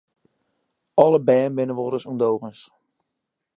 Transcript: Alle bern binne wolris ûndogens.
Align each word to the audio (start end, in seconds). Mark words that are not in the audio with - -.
Alle 1.03 1.19
bern 1.27 1.55
binne 1.55 1.75
wolris 1.77 2.05
ûndogens. 2.11 2.59